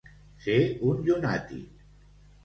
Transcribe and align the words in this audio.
Ser 0.45 0.55
un 0.91 1.03
llunàtic. 1.09 1.85